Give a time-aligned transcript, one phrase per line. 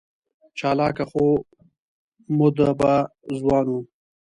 [0.57, 1.25] چالاکه خو
[2.37, 2.93] مودبه
[3.37, 3.73] ځوان و.